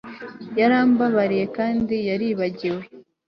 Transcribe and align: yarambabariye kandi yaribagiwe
yarambabariye 0.59 1.45
kandi 1.57 1.95
yaribagiwe 2.09 2.83